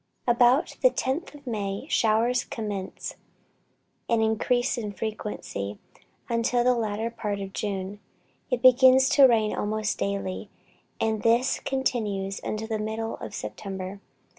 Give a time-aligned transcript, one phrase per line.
[0.25, 3.17] About the 10th of May showers commence,
[4.09, 5.77] and increase in frequency,
[6.27, 7.99] until, in the latter part of June,
[8.49, 10.49] it begins to rain almost daily,
[10.99, 14.01] and this continues until the middle of September.